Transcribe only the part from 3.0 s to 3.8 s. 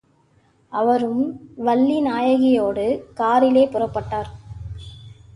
காரிலே